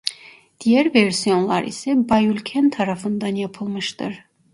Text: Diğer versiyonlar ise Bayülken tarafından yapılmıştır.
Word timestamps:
Diğer 0.59 0.93
versiyonlar 0.93 1.63
ise 1.63 2.09
Bayülken 2.09 2.69
tarafından 2.69 3.35
yapılmıştır. 3.35 4.25